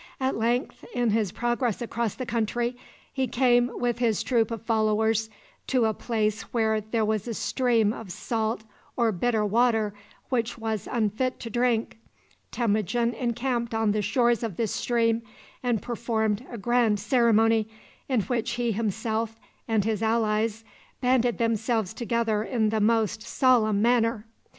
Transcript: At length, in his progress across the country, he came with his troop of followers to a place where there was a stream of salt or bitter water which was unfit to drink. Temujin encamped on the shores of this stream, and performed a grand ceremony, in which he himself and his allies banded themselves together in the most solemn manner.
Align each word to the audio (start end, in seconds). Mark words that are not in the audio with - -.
At 0.19 0.35
length, 0.35 0.83
in 0.95 1.11
his 1.11 1.31
progress 1.31 1.79
across 1.79 2.15
the 2.15 2.25
country, 2.25 2.75
he 3.13 3.27
came 3.27 3.69
with 3.75 3.99
his 3.99 4.23
troop 4.23 4.49
of 4.49 4.63
followers 4.63 5.29
to 5.67 5.85
a 5.85 5.93
place 5.93 6.41
where 6.51 6.81
there 6.81 7.05
was 7.05 7.27
a 7.27 7.35
stream 7.35 7.93
of 7.93 8.11
salt 8.11 8.63
or 8.97 9.11
bitter 9.11 9.45
water 9.45 9.93
which 10.29 10.57
was 10.57 10.87
unfit 10.91 11.39
to 11.41 11.51
drink. 11.51 11.99
Temujin 12.49 13.13
encamped 13.13 13.75
on 13.75 13.91
the 13.91 14.01
shores 14.01 14.41
of 14.41 14.57
this 14.57 14.73
stream, 14.73 15.21
and 15.61 15.83
performed 15.83 16.47
a 16.49 16.57
grand 16.57 16.99
ceremony, 16.99 17.69
in 18.09 18.21
which 18.21 18.53
he 18.53 18.71
himself 18.71 19.39
and 19.67 19.85
his 19.85 20.01
allies 20.01 20.63
banded 20.99 21.37
themselves 21.37 21.93
together 21.93 22.41
in 22.43 22.69
the 22.69 22.81
most 22.81 23.21
solemn 23.21 23.83
manner. 23.83 24.25